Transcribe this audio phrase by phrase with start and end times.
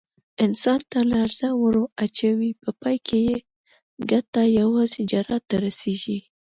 [0.45, 3.37] انسان ته لړزه ور اچوي، په پای کې یې
[4.11, 6.19] ګټه یوازې جراح ته رسېږي.